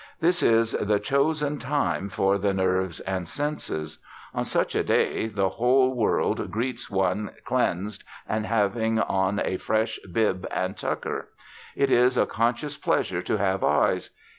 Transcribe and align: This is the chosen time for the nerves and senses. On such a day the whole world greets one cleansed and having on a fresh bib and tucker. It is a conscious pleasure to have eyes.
This 0.19 0.41
is 0.41 0.71
the 0.71 0.99
chosen 0.99 1.59
time 1.59 2.09
for 2.09 2.39
the 2.39 2.55
nerves 2.55 3.01
and 3.01 3.27
senses. 3.29 3.99
On 4.33 4.43
such 4.43 4.73
a 4.73 4.83
day 4.83 5.27
the 5.27 5.49
whole 5.49 5.93
world 5.95 6.49
greets 6.49 6.89
one 6.89 7.29
cleansed 7.45 8.03
and 8.27 8.47
having 8.47 8.97
on 8.99 9.39
a 9.45 9.57
fresh 9.57 9.99
bib 10.11 10.47
and 10.49 10.75
tucker. 10.75 11.29
It 11.75 11.91
is 11.91 12.17
a 12.17 12.25
conscious 12.25 12.77
pleasure 12.77 13.21
to 13.21 13.37
have 13.37 13.63
eyes. 13.63 14.09